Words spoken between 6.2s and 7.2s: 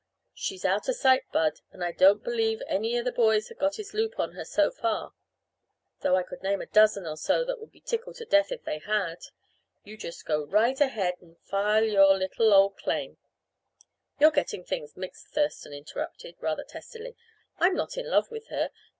could name a dozen or